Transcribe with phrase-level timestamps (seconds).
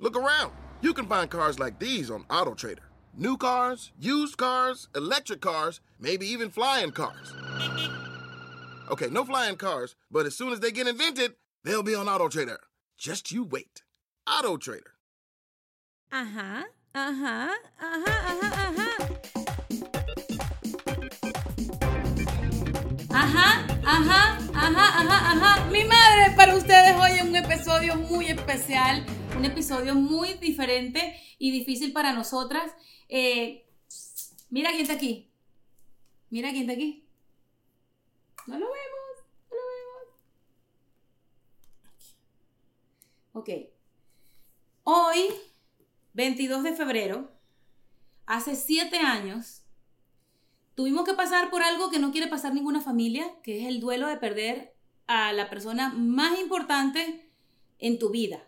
[0.00, 0.52] Look around.
[0.80, 2.86] You can find cars like these on AutoTrader.
[3.16, 7.34] New cars, used cars, electric cars, maybe even flying cars.
[8.92, 11.32] Okay, no flying cars, but as soon as they get invented,
[11.64, 12.58] they'll be on AutoTrader.
[12.96, 13.82] Just you wait.
[14.28, 14.94] AutoTrader.
[16.12, 18.88] Ajá, ajá, ajá, ajá, ajá.
[23.10, 25.70] Ajá, ajá, ajá, ajá, ajá.
[25.72, 29.04] Mi madre, para ustedes hoy es un episodio muy especial,
[29.38, 32.72] un episodio muy diferente y difícil para nosotras.
[33.08, 33.64] Eh,
[34.50, 35.30] mira quién está aquí.
[36.30, 37.06] Mira quién está aquí.
[38.48, 40.16] No lo vemos, no lo vemos.
[43.32, 43.48] Ok.
[44.82, 45.28] Hoy,
[46.14, 47.30] 22 de febrero,
[48.26, 49.62] hace siete años,
[50.74, 54.08] tuvimos que pasar por algo que no quiere pasar ninguna familia, que es el duelo
[54.08, 54.74] de perder
[55.06, 57.30] a la persona más importante
[57.78, 58.42] en tu vida.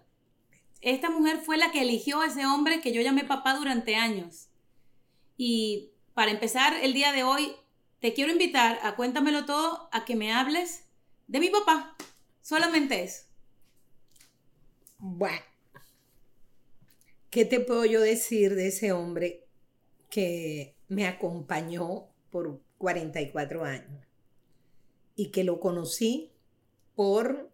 [0.80, 4.48] Esta mujer fue la que eligió a ese hombre que yo llamé papá durante años.
[5.36, 7.54] Y para empezar el día de hoy,
[8.00, 10.84] te quiero invitar a cuéntamelo todo, a que me hables
[11.28, 11.96] de mi papá.
[12.40, 13.24] Solamente eso.
[14.98, 15.44] Bueno,
[17.30, 19.46] ¿qué te puedo yo decir de ese hombre
[20.08, 24.06] que me acompañó por 44 años
[25.14, 26.32] y que lo conocí
[26.94, 27.50] por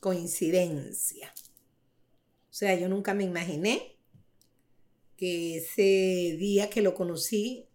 [0.00, 1.32] coincidencia?
[2.58, 3.94] Sea, yo nunca me imaginé
[5.16, 7.68] que ese día que lo conocí,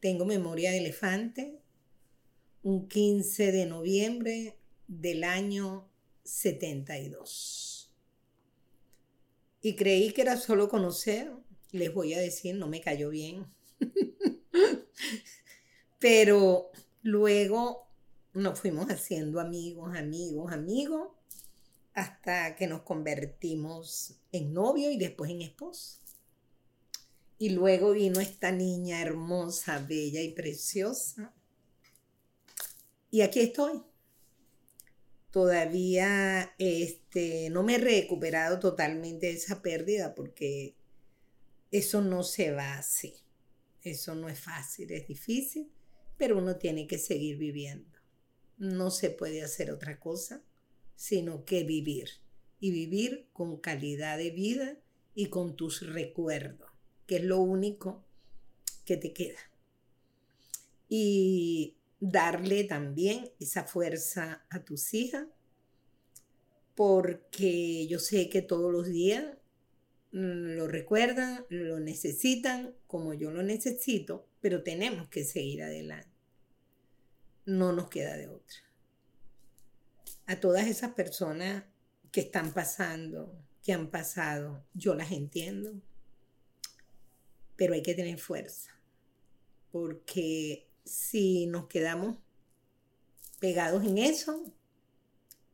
[0.00, 1.60] tengo memoria de elefante,
[2.62, 4.56] un 15 de noviembre
[4.86, 5.90] del año
[6.24, 7.92] 72.
[9.60, 11.30] Y creí que era solo conocer,
[11.72, 13.44] les voy a decir, no me cayó bien.
[15.98, 16.70] Pero
[17.02, 17.86] luego
[18.32, 21.08] nos fuimos haciendo amigos, amigos, amigos,
[21.98, 26.00] hasta que nos convertimos en novio y después en esposo.
[27.38, 31.34] Y luego vino esta niña hermosa, bella y preciosa.
[33.10, 33.82] Y aquí estoy.
[35.30, 40.76] Todavía este, no me he recuperado totalmente de esa pérdida porque
[41.70, 43.14] eso no se va así.
[43.82, 45.70] Eso no es fácil, es difícil,
[46.16, 47.98] pero uno tiene que seguir viviendo.
[48.56, 50.42] No se puede hacer otra cosa
[50.98, 52.08] sino que vivir.
[52.58, 54.76] Y vivir con calidad de vida
[55.14, 56.72] y con tus recuerdos,
[57.06, 58.04] que es lo único
[58.84, 59.38] que te queda.
[60.88, 65.28] Y darle también esa fuerza a tus hijas,
[66.74, 69.24] porque yo sé que todos los días
[70.10, 76.10] lo recuerdan, lo necesitan como yo lo necesito, pero tenemos que seguir adelante.
[77.46, 78.67] No nos queda de otra.
[80.28, 81.64] A todas esas personas
[82.12, 85.80] que están pasando, que han pasado, yo las entiendo,
[87.56, 88.78] pero hay que tener fuerza,
[89.72, 92.18] porque si nos quedamos
[93.40, 94.44] pegados en eso,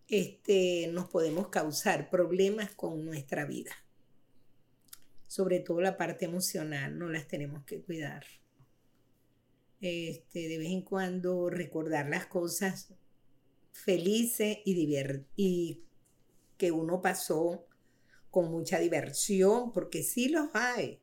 [0.09, 3.71] este, nos podemos causar problemas con nuestra vida.
[5.29, 8.25] Sobre todo la parte emocional, no las tenemos que cuidar.
[9.81, 12.93] Este, de vez en cuando recordar las cosas
[13.75, 15.85] felices y, y
[16.57, 17.67] que uno pasó
[18.31, 21.01] con mucha diversión, porque sí los hay.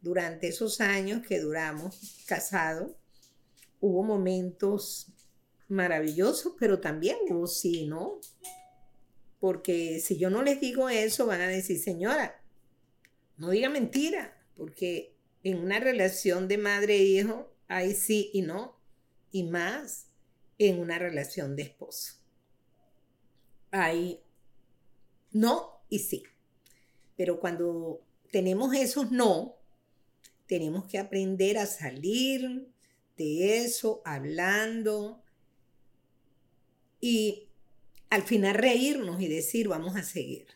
[0.00, 2.92] Durante esos años que duramos casados,
[3.80, 5.08] hubo momentos
[5.68, 8.20] maravillosos, pero también hubo sí, ¿no?
[9.38, 12.42] Porque si yo no les digo eso, van a decir, señora,
[13.36, 18.80] no diga mentira, porque en una relación de madre e hijo hay sí y no,
[19.32, 20.08] y más
[20.58, 22.21] en una relación de esposo.
[23.72, 24.20] Hay
[25.32, 26.22] no y sí.
[27.16, 29.56] Pero cuando tenemos esos no,
[30.46, 32.68] tenemos que aprender a salir
[33.16, 35.22] de eso hablando
[37.00, 37.48] y
[38.10, 40.46] al final reírnos y decir vamos a seguir.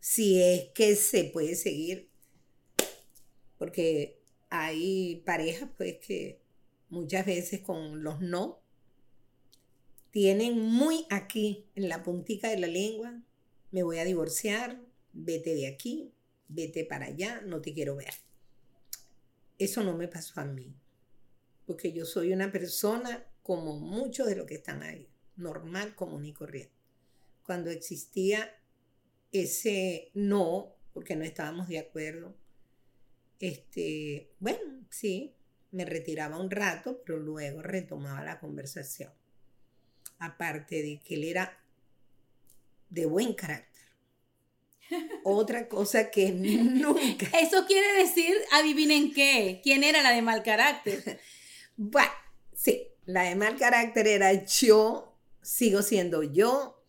[0.00, 2.08] Si es que se puede seguir.
[3.58, 4.20] Porque
[4.50, 6.40] hay parejas pues que
[6.88, 8.60] muchas veces con los no
[10.16, 13.22] tienen muy aquí en la puntica de la lengua
[13.70, 14.80] me voy a divorciar,
[15.12, 16.10] vete de aquí,
[16.48, 18.14] vete para allá, no te quiero ver.
[19.58, 20.74] Eso no me pasó a mí,
[21.66, 26.32] porque yo soy una persona como muchos de los que están ahí, normal, común y
[26.32, 26.72] corriente.
[27.42, 28.58] Cuando existía
[29.32, 32.34] ese no, porque no estábamos de acuerdo,
[33.38, 35.34] este, bueno, sí,
[35.72, 39.12] me retiraba un rato, pero luego retomaba la conversación.
[40.18, 41.58] Aparte de que él era
[42.90, 43.82] de buen carácter.
[45.24, 47.26] Otra cosa que nunca.
[47.38, 51.20] Eso quiere decir, adivinen qué, quién era la de mal carácter.
[51.78, 52.10] Bueno,
[52.54, 56.82] sí, la de mal carácter era yo, sigo siendo yo,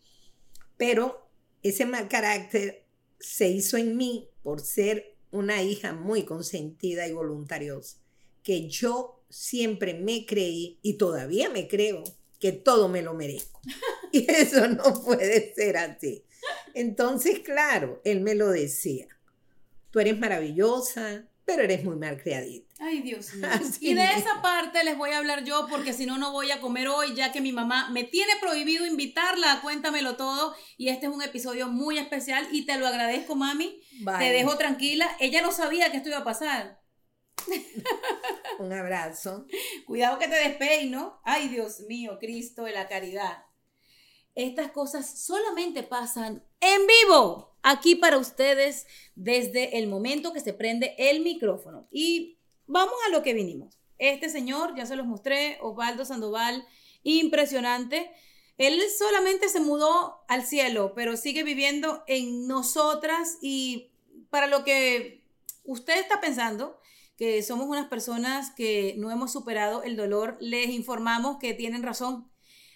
[0.78, 1.28] pero
[1.62, 2.86] ese mal carácter
[3.20, 7.98] se hizo en mí por ser una hija muy consentida y voluntariosa
[8.48, 12.02] que yo siempre me creí y todavía me creo
[12.39, 13.62] que todo me lo merezco.
[14.10, 16.24] Y eso no puede ser así.
[16.74, 19.07] Entonces, claro, él me lo decía.
[19.92, 22.68] Tú eres maravillosa, pero eres muy mal criadita.
[22.80, 23.48] Ay, Dios mío.
[23.81, 26.62] y de esa parte les voy a hablar yo porque si no, no voy a
[26.62, 30.56] comer hoy, ya que mi mamá me tiene prohibido invitarla a Cuéntamelo Todo.
[30.78, 33.81] Y este es un episodio muy especial y te lo agradezco, mami.
[34.19, 35.10] Te dejo tranquila.
[35.19, 36.80] Ella no sabía que esto iba a pasar.
[38.60, 39.46] Un abrazo.
[39.86, 41.20] Cuidado que te despeino.
[41.24, 43.44] Ay, Dios mío, Cristo de la caridad.
[44.36, 48.86] Estas cosas solamente pasan en vivo, aquí para ustedes,
[49.16, 51.88] desde el momento que se prende el micrófono.
[51.92, 53.78] Y vamos a lo que vinimos.
[53.98, 56.68] Este señor, ya se los mostré, Osvaldo Sandoval,
[57.02, 58.12] impresionante.
[58.58, 63.92] Él solamente se mudó al cielo, pero sigue viviendo en nosotras y
[64.30, 65.24] para lo que
[65.64, 66.80] usted está pensando,
[67.18, 72.31] que somos unas personas que no hemos superado el dolor, les informamos que tienen razón.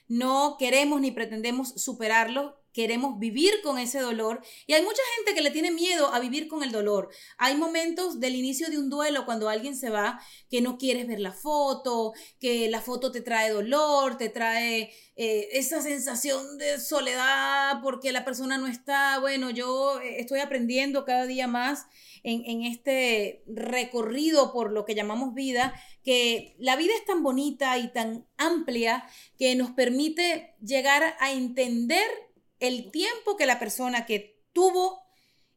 [0.07, 4.41] No queremos ni pretendemos superarlo, queremos vivir con ese dolor.
[4.67, 7.09] Y hay mucha gente que le tiene miedo a vivir con el dolor.
[7.37, 10.19] Hay momentos del inicio de un duelo cuando alguien se va
[10.49, 15.49] que no quieres ver la foto, que la foto te trae dolor, te trae eh,
[15.51, 19.19] esa sensación de soledad porque la persona no está.
[19.19, 21.85] Bueno, yo eh, estoy aprendiendo cada día más
[22.23, 27.91] en, este recorrido por lo que llamamos vida, que la vida es tan bonita y
[27.91, 29.03] tan amplia
[29.37, 32.07] que nos permite llegar a entender
[32.61, 35.01] el tiempo que la persona que tuvo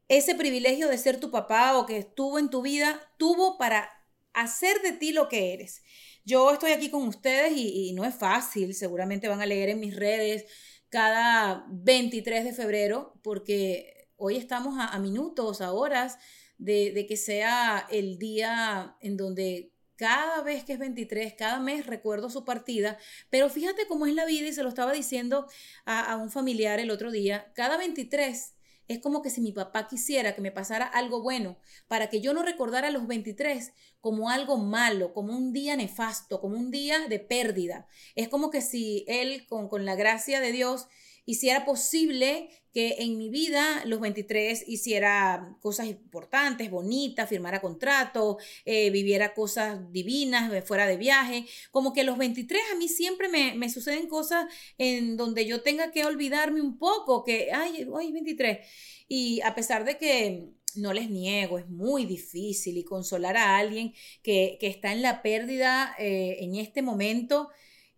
[0.08, 3.90] ese privilegio de ser tu papá o que estuvo en tu vida, tuvo para
[4.32, 5.82] hacer de ti lo que eres.
[6.24, 9.94] Yo estoy aquí con ustedes y, no es fácil, seguramente van a leer en mis
[9.94, 10.46] redes
[10.88, 16.18] cada 23 de febrero, porque hoy estamos a minutos, a horas
[16.58, 22.30] de, que sea el día en donde cada vez que es 23, cada mes recuerdo
[22.30, 22.98] su partida,
[23.30, 25.46] pero fíjate cómo es la vida y se lo estaba diciendo
[25.84, 28.54] a, a, un familiar el otro día, cada 23
[28.86, 31.56] es como que si mi papá quisiera que me pasara algo bueno
[31.88, 36.58] para que yo no recordara los 23 como algo malo, como un día nefasto, como
[36.58, 37.88] un día de pérdida.
[38.14, 40.86] Es como que si él con, con la gracia de Dios
[41.26, 48.90] hiciera posible que en mi vida los 23 hiciera cosas importantes, bonitas, firmara contrato, eh,
[48.90, 51.46] viviera cosas divinas, fuera de viaje.
[51.70, 55.92] Como que los 23 a mí siempre me, me, suceden cosas en donde yo tenga
[55.92, 58.66] que olvidarme un poco, que, ay, hoy 23.
[59.06, 63.94] Y a pesar de que no les niego, es muy difícil y consolar a alguien
[64.24, 67.50] que, que está en la pérdida eh, en este momento,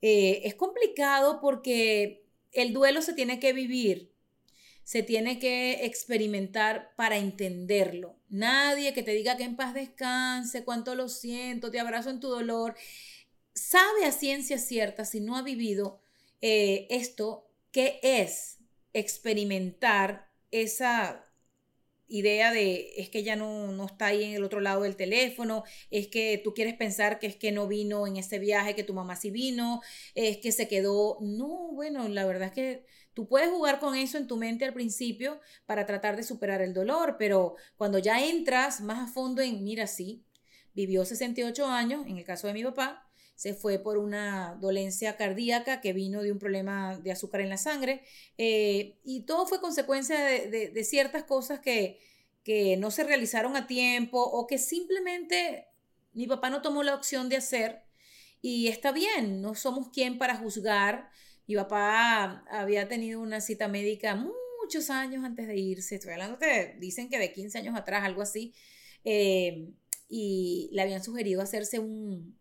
[0.03, 2.26] eh, es complicado porque
[2.57, 4.13] el duelo se tiene que vivir,
[4.83, 8.17] se tiene que experimentar para entenderlo.
[8.29, 12.29] Nadie que te diga que en paz descanse, cuánto lo siento, te abrazo en tu
[12.29, 12.77] dolor,
[13.55, 16.01] sabe a ciencia cierta, si no ha vivido
[16.41, 18.59] eh, esto, qué es
[18.93, 21.26] experimentar esa
[22.09, 25.65] idea de es que ya no, no está ahí en el otro lado del teléfono,
[25.91, 28.95] es que tú quieres pensar que es que no vino en ese viaje, que tu
[28.95, 29.81] mamá sí vino,
[30.15, 31.19] es que se quedó.
[31.21, 34.75] No, bueno, la verdad es que tú puedes jugar con eso en tu mente al
[34.75, 39.65] principio para tratar de superar el dolor, pero cuando ya entras más a fondo en,
[39.65, 40.25] mira, sí,
[40.75, 43.06] vivió 68 años, en el caso de mi papá,
[43.37, 47.59] se fue por una dolencia cardíaca que vino de un problema de azúcar en la
[47.59, 48.03] sangre
[48.39, 52.01] eh, y todo fue consecuencia de, ciertas cosas que,
[52.43, 55.67] que no se realizaron a tiempo o que simplemente
[56.15, 57.83] mi papá no tomó la opción de hacer
[58.41, 61.11] y está bien, no somos quien para juzgar.
[61.47, 64.15] Mi papá había tenido una cita médica
[64.63, 68.23] muchos años antes de irse, estoy hablando que dicen que de 15 años atrás, algo
[68.23, 68.55] así,
[69.05, 69.69] eh,
[70.09, 72.39] y le habían sugerido hacerse un,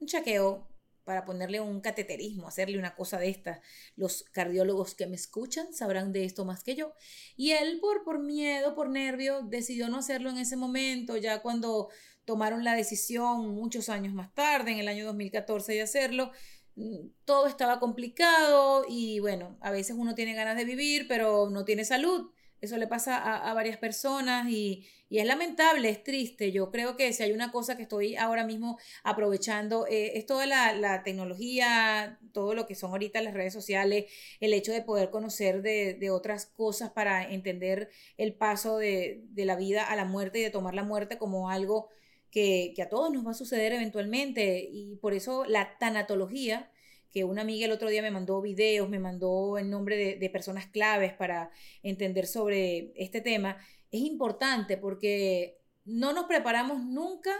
[0.00, 0.68] un chequeo
[1.04, 3.60] para ponerle un cateterismo, hacerle una cosa de esta.
[3.94, 6.94] Los cardiólogos que me escuchan sabrán de esto más que yo.
[7.36, 11.90] Y él, por, por miedo, por nervio, decidió no hacerlo en ese momento, ya cuando
[12.24, 16.32] tomaron la decisión muchos años más tarde, en el año 2014, de hacerlo.
[16.76, 21.64] Mm, todo estaba complicado y bueno, a veces uno tiene ganas de vivir, pero no
[21.64, 22.30] tiene salud.
[22.64, 26.50] Eso le pasa a, varias personas y, es lamentable, es triste.
[26.50, 30.46] Yo creo que si hay una cosa que estoy ahora mismo aprovechando, eh, es toda
[30.46, 34.06] la, tecnología, todo lo que son ahorita las redes sociales,
[34.40, 39.56] el hecho de poder conocer de, otras cosas para entender el paso de, de, la
[39.56, 41.88] vida a la muerte y de tomar la muerte como algo
[42.30, 44.66] que, que a todos nos va a suceder eventualmente.
[44.72, 46.70] Y por eso la tanatología
[47.14, 50.66] que una amiga el otro día me mandó videos, me mandó el nombre de, personas
[50.66, 51.52] claves para
[51.84, 53.56] entender sobre este tema,
[53.92, 57.30] es importante porque no nos preparamos nunca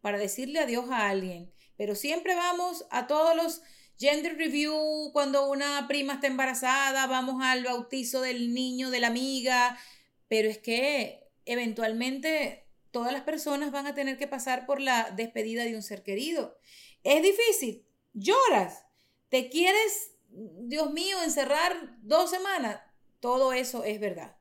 [0.00, 3.62] para decirle adiós a alguien, pero siempre vamos a todos los
[3.96, 9.78] gender review cuando una prima está embarazada, vamos al bautizo del niño, de la amiga,
[10.26, 15.62] pero es que eventualmente todas las personas van a tener que pasar por la despedida
[15.62, 16.58] de un ser querido.
[17.04, 18.89] Es difícil, lloras,
[19.30, 22.80] ¿Te quieres, Dios mío, encerrar dos semanas?
[23.20, 24.34] Todo eso es verdad.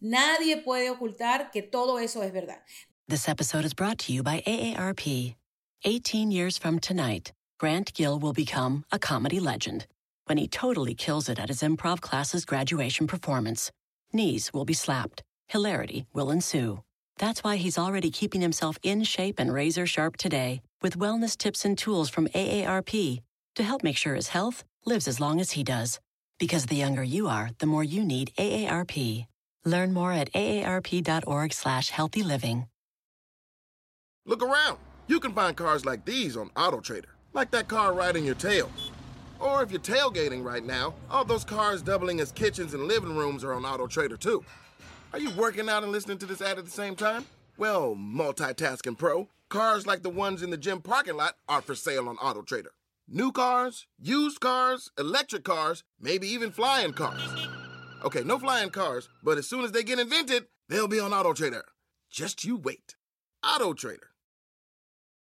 [0.00, 2.62] Nadie puede ocultar que todo eso es verdad.
[3.08, 5.34] This episode is brought to you by AARP.
[5.82, 9.86] 18 years from tonight, Grant Gill will become a comedy legend
[10.26, 13.72] when he totally kills it at his improv class's graduation performance.
[14.12, 15.24] Knees will be slapped.
[15.48, 16.82] Hilarity will ensue.
[17.18, 21.64] That's why he's already keeping himself in shape and razor sharp today with wellness tips
[21.64, 23.22] and tools from AARP
[23.56, 25.98] to help make sure his health lives as long as he does.
[26.38, 29.26] Because the younger you are, the more you need AARP.
[29.64, 32.66] Learn more at aarp.org slash healthy living.
[34.26, 34.78] Look around.
[35.08, 38.70] You can find cars like these on AutoTrader, like that car riding your tail.
[39.38, 43.44] Or if you're tailgating right now, all those cars doubling as kitchens and living rooms
[43.44, 44.44] are on AutoTrader too.
[45.12, 47.24] Are you working out and listening to this ad at the same time?
[47.56, 52.08] Well, multitasking pro, cars like the ones in the gym parking lot are for sale
[52.08, 52.68] on AutoTrader.
[53.08, 57.22] New cars, used cars, electric cars, maybe even flying cars.
[58.04, 61.32] Okay, no flying cars, but as soon as they get invented, they'll be on Auto
[61.32, 61.64] Trader.
[62.10, 62.96] Just you wait.
[63.44, 64.10] Auto Trader.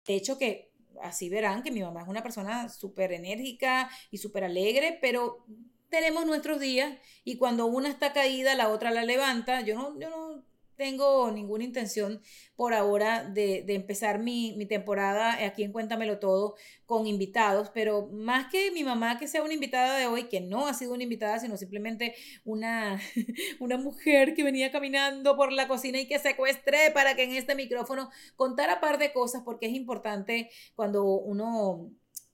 [0.07, 0.71] De hecho que
[1.01, 5.45] así verán que mi mamá es una persona súper enérgica y súper alegre, pero
[5.89, 9.59] tenemos nuestros días y cuando una está caída, la otra la levanta.
[9.59, 12.21] Yo no, yo no tengo ninguna intención
[12.55, 18.71] por ahora de, empezar mi, temporada aquí en Cuéntamelo Todo con invitados, pero más que
[18.71, 21.57] mi mamá que sea una invitada de hoy, que no ha sido una invitada, sino
[21.57, 22.99] simplemente una,
[23.59, 27.55] una mujer que venía caminando por la cocina y que secuestré para que en este
[27.55, 31.91] micrófono contara par de cosas, porque es importante cuando uno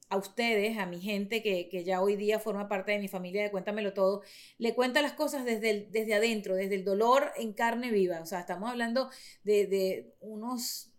[0.10, 3.52] a ustedes, a mi gente que, ya hoy día forma parte de mi familia de
[3.52, 4.24] Cuéntamelo Todo,
[4.58, 8.20] le cuenta las cosas desde, desde adentro, desde el dolor en carne viva.
[8.20, 9.10] O sea, estamos hablando
[9.44, 10.92] de, de unos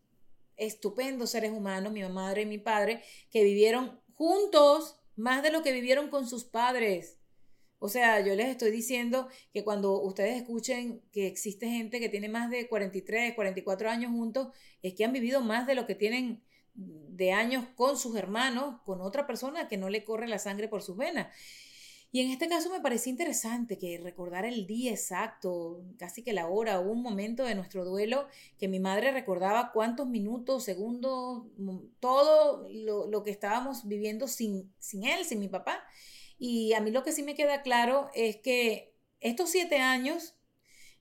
[0.56, 5.72] estupendos seres humanos, mi madre y mi padre, que vivieron juntos más de lo que
[5.72, 7.18] vivieron con sus padres.
[7.80, 12.28] O sea, yo les estoy diciendo que cuando ustedes escuchen que existe gente que tiene
[12.28, 14.48] más de 43, 44 años juntos,
[14.82, 16.42] es que han vivido más de lo que tienen
[16.74, 20.82] de años con sus hermanos, con otra persona que no le corre la sangre por
[20.82, 21.28] sus venas.
[22.12, 26.48] Y en este caso me pareció interesante que recordar el día exacto, casi que la
[26.48, 28.26] hora, un momento de nuestro duelo,
[28.58, 31.44] que mi madre recordaba cuántos minutos, segundos,
[32.00, 35.84] todo lo, que estábamos viviendo sin, sin él, sin mi papá.
[36.36, 40.34] Y a mí lo que sí me queda claro es que estos siete años,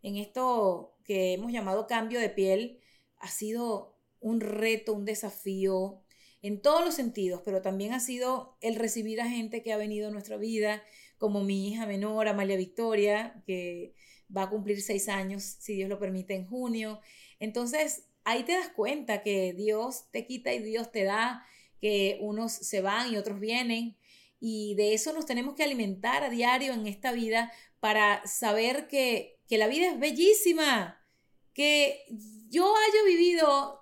[0.03, 2.81] en esto que hemos llamado cambio de piel,
[3.17, 6.01] ha sido un reto, un desafío
[6.41, 10.07] en todos los sentidos, pero también ha sido el recibir a gente que ha venido
[10.07, 10.81] a nuestra vida,
[11.17, 13.93] como mi hija menor, Amalia Victoria, que
[14.35, 17.01] va a cumplir seis años, si Dios lo permite, en junio.
[17.39, 21.45] Entonces, ahí te das cuenta que Dios te quita y Dios te da,
[21.81, 23.97] que unos se van y otros vienen.
[24.39, 29.39] Y de eso nos tenemos que alimentar a diario en esta vida para saber que,
[29.47, 31.05] que la vida es bellísima,
[31.53, 32.05] que
[32.49, 33.81] yo haya vivido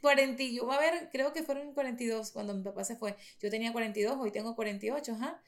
[0.00, 3.16] 40, yo, a ver, creo que fueron 42 cuando mi papá se fue.
[3.40, 5.40] Yo tenía 42, hoy tengo 48, ajá.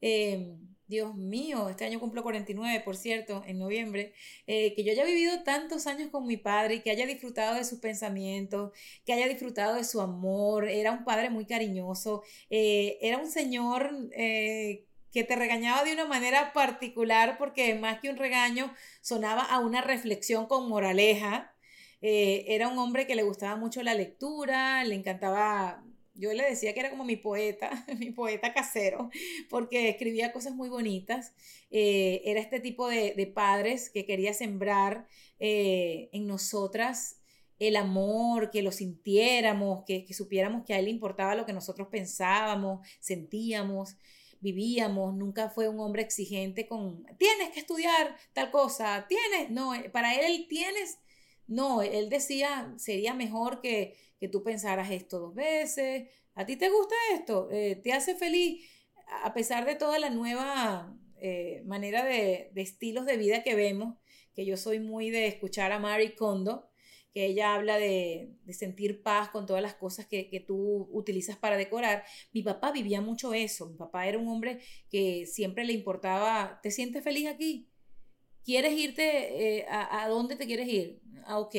[0.00, 4.12] Em, Dios mío, este año cumplo 49, por cierto, en noviembre,
[4.46, 7.80] eh, que yo haya vivido tantos años con mi padre que haya disfrutado de sus
[7.80, 8.72] pensamientos,
[9.04, 13.90] que haya disfrutado de su amor, era un padre muy cariñoso, eh, era un señor
[14.12, 19.58] eh, que te regañaba de una manera particular porque más que un regaño sonaba a
[19.60, 21.55] una reflexión con moraleja,
[22.00, 25.84] eh, era un hombre que le gustaba mucho la lectura, le encantaba
[26.14, 29.10] Yo le decía que era como mi poeta, mi poeta casero,
[29.50, 31.34] porque escribía cosas muy bonitas.
[31.70, 35.06] Eh, era este tipo de, padres que quería sembrar
[35.38, 37.20] eh, en nosotras
[37.58, 41.88] el amor, que lo sintiéramos, que, supiéramos que a él le importaba lo que nosotros
[41.90, 43.96] pensábamos, sentíamos,
[44.40, 45.14] vivíamos.
[45.14, 50.46] Nunca fue un hombre exigente con, tienes que estudiar tal cosa, tienes, no, para él
[50.48, 50.98] tienes,
[51.46, 56.68] no, él decía, sería mejor que, que tú pensaras esto dos veces, a ti te
[56.70, 58.68] gusta esto, eh, te hace feliz,
[59.22, 63.96] a pesar de toda la nueva eh, manera de, de estilos de vida que vemos,
[64.34, 66.68] que yo soy muy de escuchar a Marie Kondo,
[67.16, 72.04] que ella habla de, sentir paz con todas las cosas que, tú utilizas para decorar.
[72.30, 73.70] Mi papá vivía mucho eso.
[73.70, 74.60] Mi papá era un hombre
[74.90, 77.70] que siempre le importaba, ¿te sientes feliz aquí?
[78.46, 79.58] ¿Quieres irte?
[79.58, 81.02] Eh, a, dónde te quieres ir?
[81.26, 81.54] Ah, ok.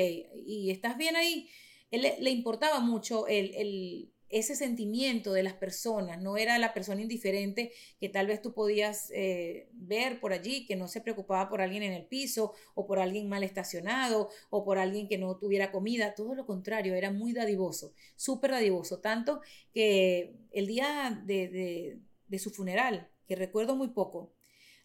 [0.45, 1.47] ¿Y estás bien ahí?
[1.91, 7.71] Él le, importaba mucho el ese sentimiento de las personas, no era la persona indiferente
[7.99, 11.83] que tal vez tú podías eh, ver por allí, que no se preocupaba por alguien
[11.83, 16.13] en el piso o por alguien mal estacionado o por alguien que no tuviera comida,
[16.13, 19.41] todo lo contrario, era muy dadivoso, súper dadivoso, tanto
[19.73, 24.33] que el día de, de su funeral, que recuerdo muy poco,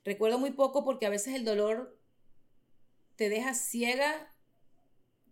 [0.05, 1.99] recuerdo muy poco porque a veces el dolor
[3.17, 4.29] te deja ciega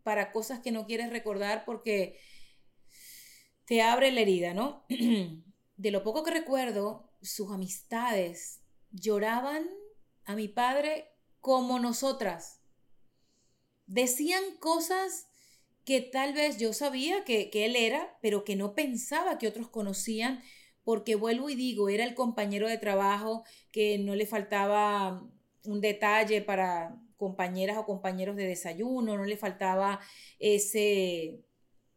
[0.03, 2.19] para cosas que no quieres recordar porque
[3.65, 4.85] te abre la herida, ¿no?
[5.77, 8.61] De lo poco que recuerdo, sus amistades
[8.91, 9.69] lloraban
[10.25, 11.09] a mi padre
[11.41, 12.61] como nosotras.
[13.87, 15.27] Decían cosas
[15.85, 20.43] que tal vez yo sabía que, él era, pero que no pensaba que otros conocían,
[20.85, 25.23] porque vuelvo y digo, era el compañero de trabajo que no le faltaba
[25.65, 30.01] un detalle para compañeras o compañeros de desayuno, no le faltaba
[30.39, 31.45] ese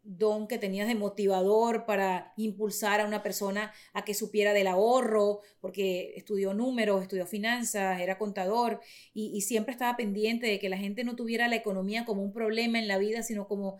[0.03, 5.39] don que tenías de motivador para impulsar a una persona a que supiera del ahorro,
[5.61, 8.81] porque estudió números, estudió finanzas, era contador
[9.13, 12.79] y, siempre estaba pendiente de que la gente no tuviera la economía como un problema
[12.79, 13.77] en la vida, sino como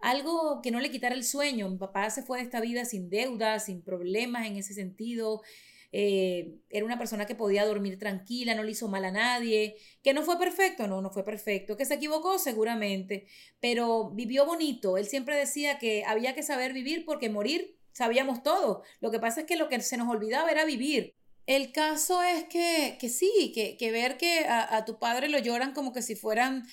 [0.00, 1.68] algo que no le quitara el sueño.
[1.68, 5.42] Mi papá se fue de esta vida sin deudas, sin problemas en ese sentido.
[5.92, 10.12] Eh, era una persona que podía dormir tranquila, no le hizo mal a nadie, que
[10.12, 13.26] no fue perfecto, no, no fue perfecto, que se equivocó seguramente,
[13.60, 14.98] pero vivió bonito.
[14.98, 18.82] Él siempre decía que había que saber vivir porque morir sabíamos todo.
[19.00, 21.14] Lo que pasa es que lo que se nos olvidaba era vivir.
[21.46, 25.72] El caso es que, que sí, que, que ver que a, tu padre lo lloran
[25.72, 26.66] como que si fueran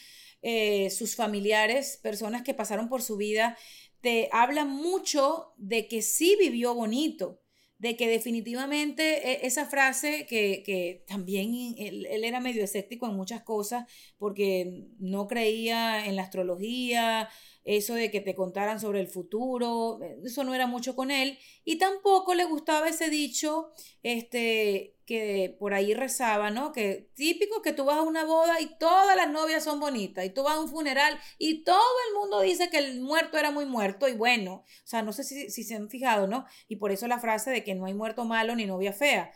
[0.44, 3.58] eh, sus familiares, personas que pasaron por su vida,
[4.02, 7.40] te habla mucho de que sí vivió bonito
[7.84, 13.86] de que definitivamente e, esa frase que, también él, era medio escéptico en muchas cosas
[14.18, 17.28] porque no creía en la astrología,
[17.66, 21.78] eso de que te contaran sobre el futuro, eso no era mucho con él y
[21.78, 23.72] tampoco le gustaba ese dicho
[24.02, 26.72] este que por ahí rezaba, ¿no?
[26.72, 30.30] Que típico que tú vas a una boda y todas las novias son bonitas y
[30.30, 31.78] tú vas a un funeral y todo
[32.10, 35.24] el mundo dice que el muerto era muy muerto y bueno, o sea, no sé
[35.24, 36.46] si, si se han fijado, ¿no?
[36.68, 39.32] Y por eso la frase de que no hay muerto malo ni novia fea.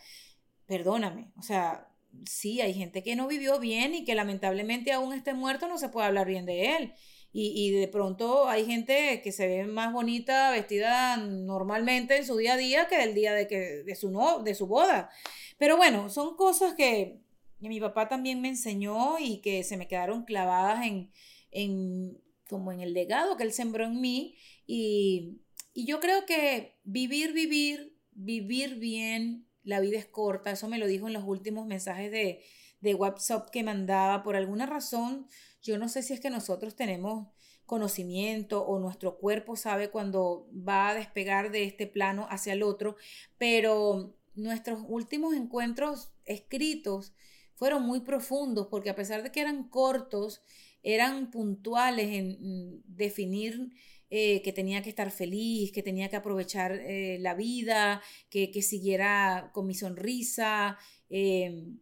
[0.66, 1.88] Perdóname, o sea,
[2.26, 5.88] sí, hay gente que no vivió bien y que lamentablemente aún esté muerto no se
[5.88, 6.94] puede hablar bien de él.
[7.40, 12.54] Y, de pronto hay gente que se ve más bonita vestida normalmente en su día
[12.54, 15.08] a día que el día de, que, de, su, no, de su boda.
[15.56, 17.20] Pero bueno, son cosas que,
[17.60, 21.12] mi papá también me enseñó y que se me quedaron clavadas en,
[21.52, 24.36] en como en el legado que él sembró en mí.
[24.66, 25.38] Y,
[25.74, 30.50] y yo creo que vivir, vivir, vivir bien, la vida es corta.
[30.50, 32.42] Eso me lo dijo en los últimos mensajes de,
[32.80, 34.24] de WhatsApp que mandaba.
[34.24, 35.28] Por alguna razón,
[35.62, 37.28] yo no sé si es que nosotros tenemos
[37.66, 42.96] conocimiento o nuestro cuerpo sabe cuando va a despegar de este plano hacia el otro,
[43.36, 47.12] pero nuestros últimos encuentros escritos
[47.54, 50.42] fueron muy profundos porque a pesar de que eran cortos,
[50.82, 53.72] eran puntuales en definir
[54.10, 58.62] eh, que tenía que estar feliz, que tenía que aprovechar eh, la vida, que, que,
[58.62, 60.78] siguiera con mi sonrisa.
[61.10, 61.74] Eh,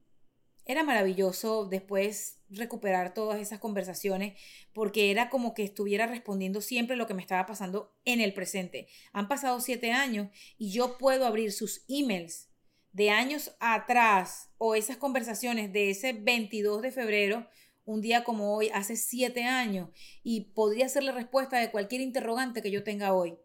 [0.64, 4.38] era maravilloso después recuperar todas esas conversaciones
[4.72, 8.88] porque era como que estuviera respondiendo siempre lo que me estaba pasando en el presente.
[9.12, 10.28] Han pasado siete años
[10.58, 12.48] y yo puedo abrir sus emails
[12.92, 17.46] de años atrás o esas conversaciones de ese 22 de febrero,
[17.84, 19.90] un día como hoy, hace siete años,
[20.22, 23.36] y podría ser la respuesta de cualquier interrogante que yo tenga hoy.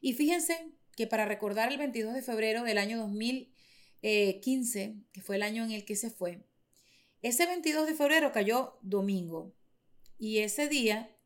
[0.00, 0.56] Y fíjense
[0.96, 5.72] que para recordar el 22 de febrero del año 2015, que fue el año en
[5.72, 6.44] el que se fue,
[7.22, 9.54] ese 22 de febrero cayó domingo
[10.18, 11.16] y ese día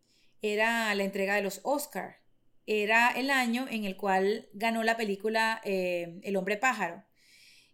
[0.43, 2.23] era la entrega de los Oscar.
[2.67, 7.05] era el año en el cual ganó la película eh, El hombre pájaro.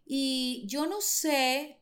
[0.05, 1.81] Y yo no sé,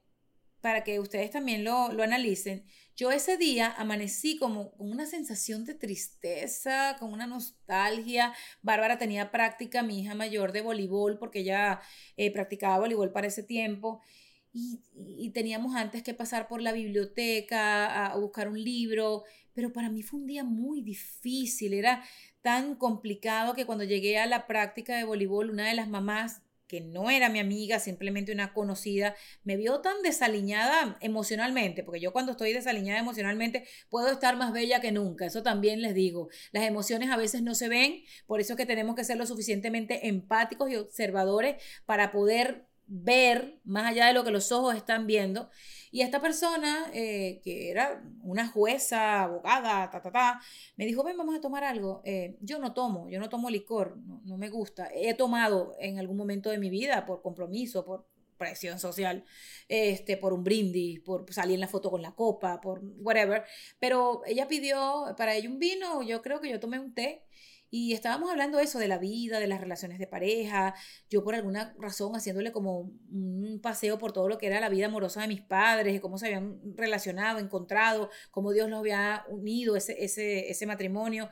[0.61, 2.65] para que ustedes también lo, lo analicen,
[2.99, 8.33] yo ese día amanecí como con una sensación de tristeza, con una nostalgia.
[8.61, 11.79] Bárbara tenía práctica, mi hija mayor, de voleibol, porque ella
[12.17, 14.01] eh, practicaba voleibol para ese tiempo.
[14.51, 20.01] Y, teníamos antes que pasar por la biblioteca a, buscar un libro, pero para mí
[20.01, 22.03] fue un día muy difícil, era
[22.41, 26.81] tan complicado que cuando llegué a la práctica de voleibol, una de las mamás que
[26.81, 32.33] no era mi amiga, simplemente una conocida, me vio tan desaliñada emocionalmente, porque yo cuando
[32.33, 36.29] estoy desaliñada emocionalmente puedo estar más bella que nunca, eso también les digo.
[36.51, 39.25] Las emociones a veces no se ven, por eso es que tenemos que ser lo
[39.25, 45.07] suficientemente empáticos y observadores para poder ver más allá de lo que los ojos están
[45.07, 45.49] viendo
[45.91, 50.41] y esta persona, eh, que era una jueza, abogada, ta, ta, ta,
[50.75, 52.01] me dijo, ven, vamos a tomar algo.
[52.05, 54.89] Eh, yo no tomo, yo no tomo licor, no, no me gusta.
[54.93, 58.05] He tomado en algún momento de mi vida por compromiso, por
[58.37, 59.25] presión social,
[59.67, 63.43] este, por un brindis, por salir en la foto con la copa, por whatever.
[63.79, 67.23] Pero ella pidió para ella un vino, yo creo que yo tomé un té
[67.71, 70.73] y estábamos hablando eso de la vida, de las relaciones de pareja,
[71.09, 74.87] yo por alguna razón haciéndole como un paseo por todo lo que era la vida
[74.87, 79.75] amorosa de mis padres, de cómo se habían relacionado, encontrado, cómo Dios los había unido,
[79.75, 81.29] ese, ese, ese matrimonio.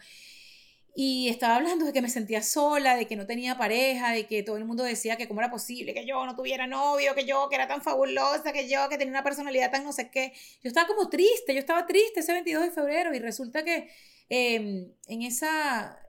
[1.00, 4.42] Y estaba hablando de que me sentía sola, de que no tenía pareja, de que
[4.42, 7.50] todo el mundo decía que cómo era posible que yo no tuviera novio, que yo
[7.50, 10.34] que era tan fabulosa, que yo que tenía una personalidad tan no sé qué.
[10.64, 13.90] Yo estaba como triste, yo estaba triste ese 22 de febrero y resulta que
[14.30, 16.00] em, en esa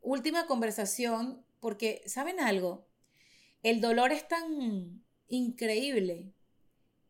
[0.00, 2.88] última conversación, porque, ¿saben algo?
[3.62, 6.34] El dolor es tan increíble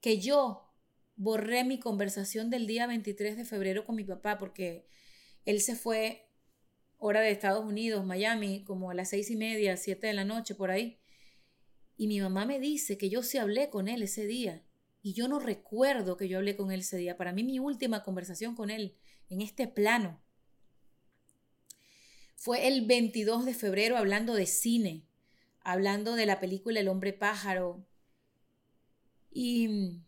[0.00, 0.70] que yo
[1.16, 4.86] borré mi conversación del día 23 de febrero con mi papá porque
[5.44, 6.30] él se fue
[6.96, 10.54] hora de Estados Unidos, Miami, como a las seis y media, siete de la noche,
[10.54, 10.98] por ahí.
[11.96, 14.64] Y mi mamá me dice que yo sí hablé con él ese día.
[15.02, 17.16] Y yo no recuerdo que yo hablé con él ese día.
[17.16, 18.96] Para mí mi última conversación con él
[19.28, 20.22] en este plano
[22.40, 25.04] fue el 22 de febrero hablando de cine,
[25.60, 27.86] hablando de la película El hombre pájaro.
[29.30, 29.98] Y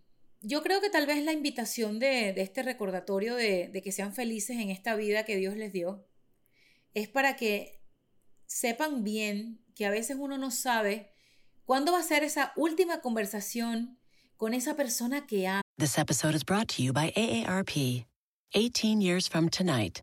[0.41, 4.71] yo creo que tal vez la invitación de, este recordatorio de, que sean felices en
[4.71, 6.07] esta vida que Dios les dio
[6.95, 7.83] es para que
[8.47, 11.13] sepan bien que a veces uno no sabe
[11.67, 13.99] cuándo va a ser esa última conversación
[14.39, 15.61] con esa persona que ama.
[15.77, 18.07] This episode is brought to you by AARP.
[18.55, 20.03] 18 years from tonight.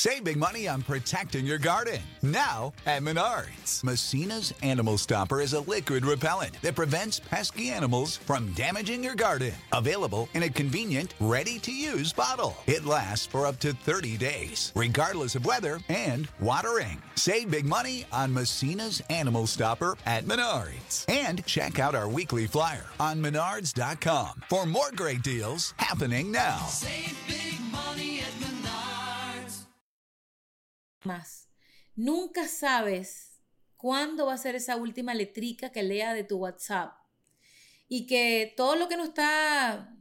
[0.00, 2.00] Save big money on protecting your garden.
[2.22, 3.84] Now at Menards.
[3.84, 9.52] Messina's Animal Stopper is a liquid repellent that prevents pesky animals from damaging your garden.
[9.74, 12.56] Available in a convenient, ready to use bottle.
[12.66, 17.02] It lasts for up to 30 days, regardless of weather and watering.
[17.16, 21.04] Save big money on Messina's Animal Stopper at Menards.
[21.10, 26.66] And check out our weekly flyer on menards.com for more great deals happening now.
[31.04, 31.48] Más.
[31.94, 33.40] Nunca sabes
[33.76, 36.94] cuándo va a ser esa última letrica que lea de tu WhatsApp.
[37.88, 39.96] Y que todo lo que no está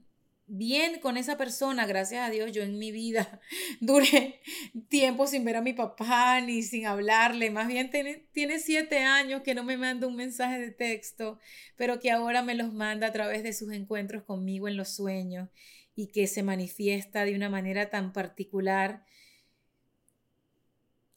[0.51, 3.39] bien con esa persona, gracias a Dios, yo en mi vida
[3.79, 4.41] duré
[4.89, 7.51] tiempo sin ver a mi papá ni sin hablarle.
[7.51, 11.39] Más bien tiene, tiene siete años que no me manda un mensaje de texto,
[11.75, 15.49] pero que ahora me los manda a través de sus encuentros conmigo en los sueños
[15.95, 19.05] y que se manifiesta de una manera tan particular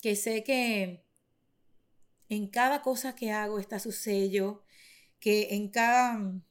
[0.03, 1.07] que sé que
[2.29, 4.65] en cada cosa que hago está su sello,
[5.21, 6.43] que en cada um,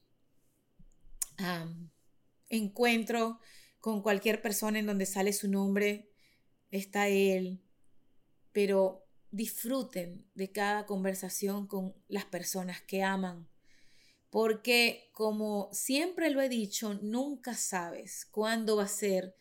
[2.48, 3.40] encuentro
[3.80, 6.10] con cualquier persona en donde sale su nombre
[6.70, 7.62] está él,
[8.54, 13.50] pero disfruten de cada conversación con las personas que aman,
[14.30, 19.36] porque como siempre lo he dicho, nunca sabes cuándo va a ser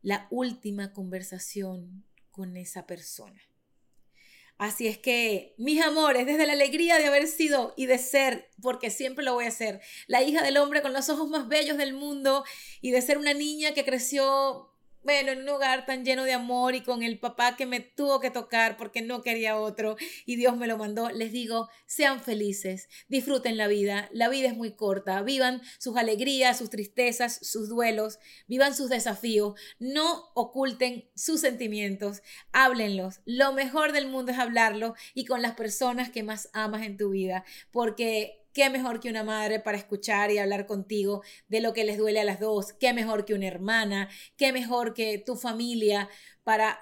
[0.00, 3.40] la última conversación con esa persona.
[4.62, 8.90] Así es que, mis amores, desde la alegría de haber sido y de ser, porque
[8.90, 11.94] siempre lo voy a ser, la hija del hombre con los ojos más bellos del
[11.94, 12.44] mundo
[12.80, 14.71] y de ser una niña que creció
[15.04, 18.20] bueno, en un hogar tan lleno de amor y con el papá que me tuvo
[18.20, 22.88] que tocar porque no quería otro y Dios me lo mandó, les digo, sean felices,
[23.08, 28.18] disfruten la vida, la vida es muy corta, vivan sus alegrías, sus tristezas, sus duelos,
[28.46, 35.24] vivan sus desafíos, no oculten sus sentimientos, háblenlos, lo mejor del mundo es hablarlo y
[35.24, 39.60] con las personas que más amas en tu vida, porque ¿Qué mejor que una madre
[39.60, 42.72] para escuchar y hablar contigo de lo que les duele a las dos?
[42.74, 44.10] ¿Qué mejor que una hermana?
[44.36, 46.08] ¿Qué mejor que tu familia
[46.44, 46.78] para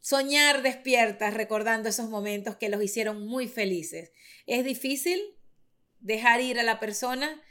[0.00, 4.12] soñar despiertas recordando esos momentos que los hicieron muy felices?
[4.46, 5.20] ¿Es difícil
[6.00, 7.42] dejar ir a la persona?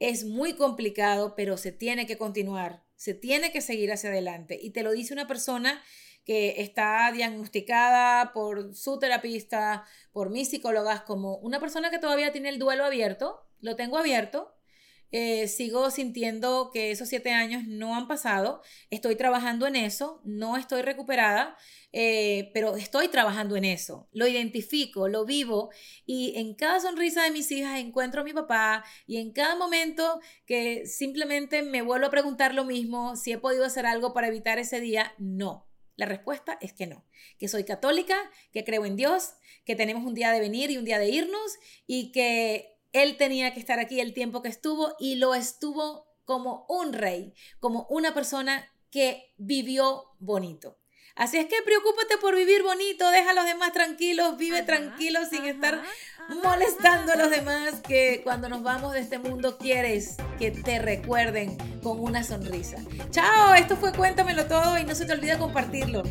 [0.00, 4.58] Es muy complicado, pero se tiene que continuar, se tiene que seguir hacia adelante.
[4.60, 5.82] Y te lo dice una persona
[6.24, 12.48] que está diagnosticada por su terapista, por mis psicólogas, como una persona que todavía tiene
[12.48, 14.54] el duelo abierto, lo tengo abierto,
[15.16, 20.56] eh, sigo sintiendo que esos siete años no han pasado, estoy trabajando en eso, no
[20.56, 21.56] estoy recuperada,
[21.92, 25.70] eh, pero estoy trabajando en eso, lo identifico, lo vivo
[26.04, 30.18] y en cada sonrisa de mis hijas encuentro a mi papá y en cada momento
[30.46, 34.58] que simplemente me vuelvo a preguntar lo mismo, si he podido hacer algo para evitar
[34.58, 35.68] ese día, no.
[35.96, 37.04] La respuesta es que no,
[37.38, 38.16] que soy católica,
[38.52, 41.56] que creo en Dios, que tenemos un día de venir y un día de irnos
[41.86, 46.66] y que Él tenía que estar aquí el tiempo que estuvo y lo estuvo como
[46.68, 50.78] un rey, como una persona que vivió bonito.
[51.16, 55.44] Así es que preocúpate por vivir bonito, deja a los demás tranquilos, vive tranquilo sin
[55.44, 55.80] estar
[56.28, 61.56] molestando a los demás, que cuando nos vamos de este mundo quieres que te recuerden
[61.82, 62.78] con una sonrisa.
[63.10, 66.02] Chao, esto fue Cuéntamelo todo y no se te olvide compartirlo.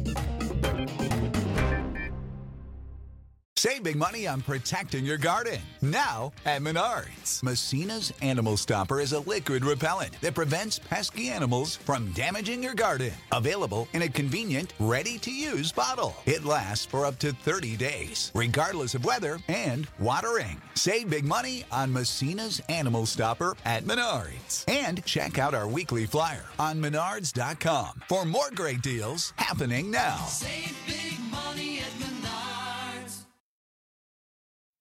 [3.63, 5.61] Save big money on protecting your garden.
[5.81, 7.41] Now at Menards.
[7.43, 13.13] Messina's Animal Stopper is a liquid repellent that prevents pesky animals from damaging your garden.
[13.31, 16.13] Available in a convenient, ready to use bottle.
[16.25, 20.61] It lasts for up to 30 days, regardless of weather and watering.
[20.73, 24.65] Save big money on Messina's Animal Stopper at Menards.
[24.67, 30.17] And check out our weekly flyer on menards.com for more great deals happening now.
[30.25, 31.72] Save big money